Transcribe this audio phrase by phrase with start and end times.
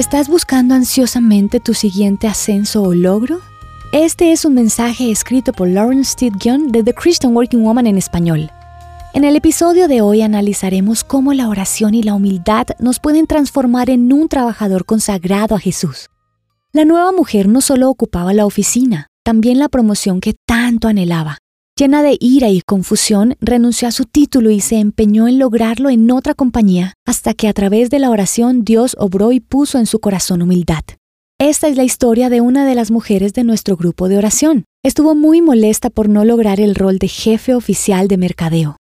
[0.00, 3.42] ¿Estás buscando ansiosamente tu siguiente ascenso o logro?
[3.92, 6.32] Este es un mensaje escrito por Lauren Steed
[6.68, 8.50] de The Christian Working Woman en español.
[9.12, 13.90] En el episodio de hoy analizaremos cómo la oración y la humildad nos pueden transformar
[13.90, 16.08] en un trabajador consagrado a Jesús.
[16.72, 21.36] La nueva mujer no solo ocupaba la oficina, también la promoción que tanto anhelaba.
[21.80, 26.10] Llena de ira y confusión, renunció a su título y se empeñó en lograrlo en
[26.10, 29.98] otra compañía, hasta que a través de la oración Dios obró y puso en su
[29.98, 30.82] corazón humildad.
[31.38, 34.64] Esta es la historia de una de las mujeres de nuestro grupo de oración.
[34.84, 38.76] Estuvo muy molesta por no lograr el rol de jefe oficial de mercadeo.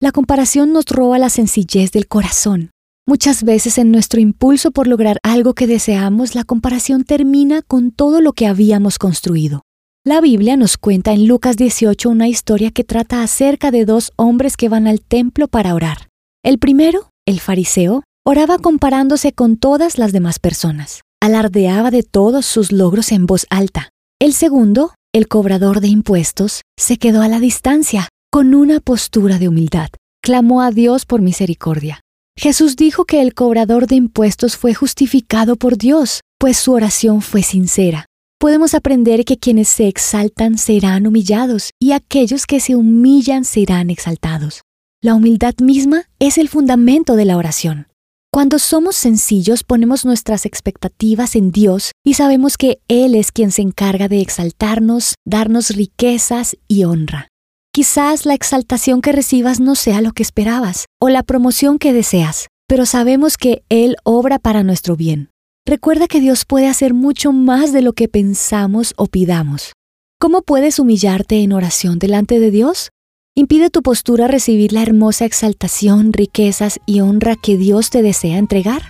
[0.00, 2.70] La comparación nos roba la sencillez del corazón.
[3.04, 8.20] Muchas veces en nuestro impulso por lograr algo que deseamos, la comparación termina con todo
[8.20, 9.62] lo que habíamos construido.
[10.06, 14.58] La Biblia nos cuenta en Lucas 18 una historia que trata acerca de dos hombres
[14.58, 16.08] que van al templo para orar.
[16.44, 21.00] El primero, el fariseo, oraba comparándose con todas las demás personas.
[21.22, 23.88] Alardeaba de todos sus logros en voz alta.
[24.20, 29.48] El segundo, el cobrador de impuestos, se quedó a la distancia, con una postura de
[29.48, 29.88] humildad.
[30.22, 32.02] Clamó a Dios por misericordia.
[32.36, 37.42] Jesús dijo que el cobrador de impuestos fue justificado por Dios, pues su oración fue
[37.42, 38.04] sincera
[38.44, 44.60] podemos aprender que quienes se exaltan serán humillados y aquellos que se humillan serán exaltados.
[45.00, 47.88] La humildad misma es el fundamento de la oración.
[48.30, 53.62] Cuando somos sencillos ponemos nuestras expectativas en Dios y sabemos que Él es quien se
[53.62, 57.28] encarga de exaltarnos, darnos riquezas y honra.
[57.72, 62.48] Quizás la exaltación que recibas no sea lo que esperabas o la promoción que deseas,
[62.68, 65.30] pero sabemos que Él obra para nuestro bien.
[65.66, 69.72] Recuerda que Dios puede hacer mucho más de lo que pensamos o pidamos.
[70.20, 72.90] ¿Cómo puedes humillarte en oración delante de Dios?
[73.34, 78.82] Impide tu postura recibir la hermosa exaltación, riquezas y honra que Dios te desea entregar.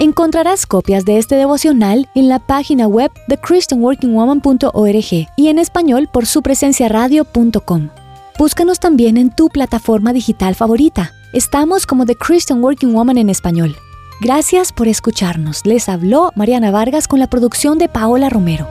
[0.00, 6.26] Encontrarás copias de este devocional en la página web de christianworkingwoman.org y en español por
[6.26, 7.88] su presencia radio.com.
[8.36, 11.12] Búscanos también en tu plataforma digital favorita.
[11.32, 13.76] Estamos como The Christian Working Woman en español.
[14.24, 15.66] Gracias por escucharnos.
[15.66, 18.68] Les habló Mariana Vargas con la producción de Paola Romero.